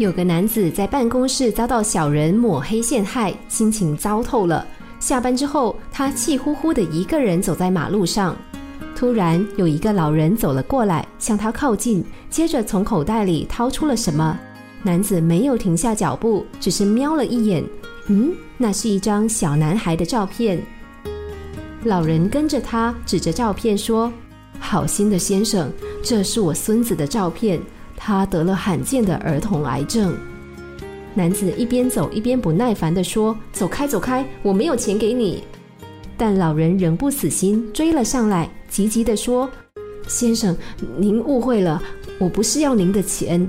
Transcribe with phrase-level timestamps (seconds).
[0.00, 4.66] 有个男子在办公室遭到小人抹黑陷害，心情糟透了。
[4.98, 8.34] 下班之后，他气呼呼的一个人走在马路上。
[8.96, 14.40] 突然，有一个老人走了过来，向他靠近，接着从口袋里掏出了什么。
[14.82, 17.62] 男子没有停下脚步，只是瞄了一眼，
[18.06, 20.62] 嗯，那是一张小男孩的照片。
[21.84, 24.10] 老人跟着他，指着照片说
[24.58, 25.70] ：“好心的先生，
[26.02, 27.60] 这是我孙子的照片。”
[28.02, 30.16] 他得了罕见的儿童癌症。
[31.12, 35.44] 男子一边走一边不耐烦地说：“走开，走开，我没有钱给你。”
[36.16, 39.48] 但老人仍不死心，追了上来，急急地说
[40.08, 40.56] ：“先生，
[40.96, 41.82] 您误会了，
[42.18, 43.46] 我不是要您的钱。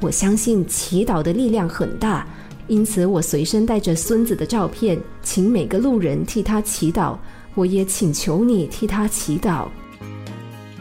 [0.00, 2.24] 我相信祈祷的力量很大，
[2.68, 7.16] 因此我随身带着孙子的照片，请每个路人替他祈祷。
[7.56, 9.66] 我也请求你替他祈祷。”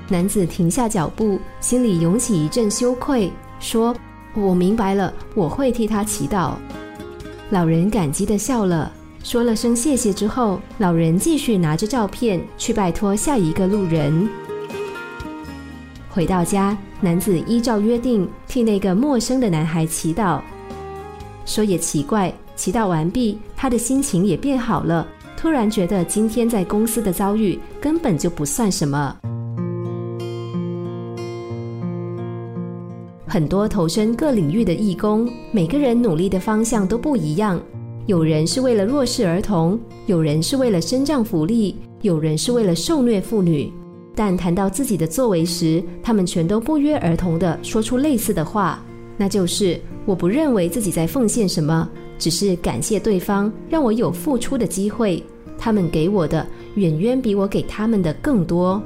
[0.10, 3.96] 男子停下脚步，心里涌起一阵羞愧，说
[4.34, 6.54] ：“我明白了，我会替他祈祷。”
[7.52, 8.92] 老人感激地笑了，
[9.24, 14.30] 说了声谢谢之后，老人继续拿着照片去拜托下一个路人。
[16.10, 20.40] 回到家，男子依照约定替那个陌生的男孩祈祷。
[21.46, 29.16] 说也奇怪，祈祷完毕，他的心情也变好了，突然觉得今天在公司的遭遇根本就不算什么。
[33.38, 37.62] 很多投身各领域的义工，每个人努力的方向都不一样。
[38.08, 43.72] 有人是为了弱势儿童，有人是为了生障福利，有人是为了受虐妇女。
[44.16, 48.84] 但谈到自己的作为时，他们全都不约而同的说出类似的话，
[49.18, 55.24] 那就是我不认为自己在奉献什么，只是感谢对方让我有付出的机会。
[55.60, 58.82] 他们给我的远远比我给他们的更多。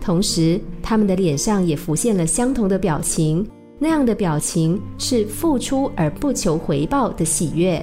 [0.00, 3.46] 同时，他们的脸上也浮现了相同的表情。
[3.78, 7.82] 那样的表情是付出而不求回报的喜悦。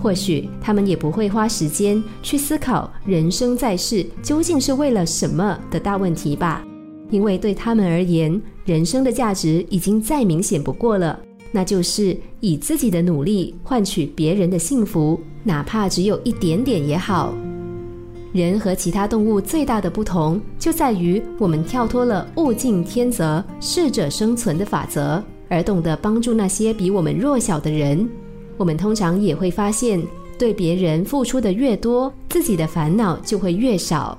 [0.00, 6.64] 或许他们也不会花时间去思考人生在世究竟是为了什么的大问题吧，
[7.10, 11.18] 因为对他们而言，人生的价值已经再明显不过了，
[11.50, 17.34] 那就是以自己的努力换取别人的幸福，哪怕只有一点点也好。
[18.32, 28.08] 人和其他动物最大的不同，就在于我们跳脱了物竞天择、适者生存的法则，而懂得帮助那些比我们弱小的人。
[28.56, 30.02] 我们通常也会发现，
[30.38, 34.18] 对别人付出的越多，自己的烦恼就会越少。